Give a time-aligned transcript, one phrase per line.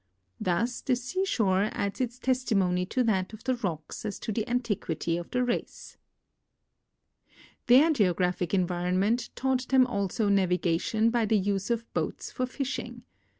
[0.39, 4.49] Thus the seashore adds its tes timony to that of the rocks as to the
[4.49, 5.95] antiquity of the race.
[7.67, 13.03] Their geographic environment taught them also navigation by the use of boats for fishing.